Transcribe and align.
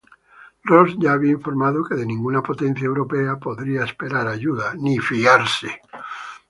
Ross 0.63 0.97
ya 0.99 1.11
había 1.11 1.31
informado 1.33 1.83
que 1.87 1.93
de 1.93 2.07
ninguna 2.07 2.41
potencia 2.41 2.85
europea 2.87 3.35
podría 3.37 3.83
esperar 3.83 4.27
ayuda. 4.27 4.73